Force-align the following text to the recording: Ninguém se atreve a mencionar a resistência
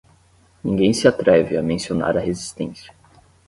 Ninguém 0.63 0.93
se 0.95 1.07
atreve 1.07 1.55
a 1.55 1.61
mencionar 1.61 2.17
a 2.17 2.21
resistência 2.21 2.91